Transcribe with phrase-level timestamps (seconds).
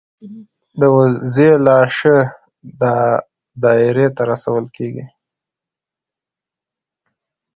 [0.79, 2.17] د وزې لاشه
[2.81, 2.83] د
[3.63, 5.05] دایرې ته رسول کیږي.